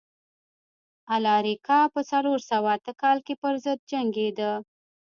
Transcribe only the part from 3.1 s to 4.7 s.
کې پرضد جنګېده.